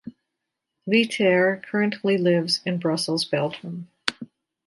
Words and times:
Lietaer 0.89 1.61
currently 1.61 2.17
lives 2.17 2.61
in 2.65 2.79
Brussels, 2.79 3.23
Belgium. 3.23 3.87